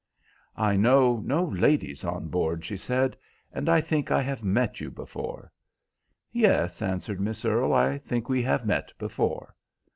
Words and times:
"I 0.57 0.77
know 0.77 1.17
no 1.19 1.43
ladies 1.43 2.03
on 2.03 2.27
board," 2.27 2.65
she 2.65 2.75
said, 2.75 3.15
"and 3.53 3.69
I 3.69 3.81
think 3.81 4.09
I 4.09 4.23
have 4.23 4.43
met 4.43 4.81
you 4.81 4.89
before." 4.89 5.51
"Yes," 6.31 6.81
answered 6.81 7.21
Miss 7.21 7.45
Earle, 7.45 7.71
"I 7.75 7.99
think 7.99 8.27
we 8.27 8.41
have 8.41 8.65
met 8.65 8.91
before." 8.97 9.55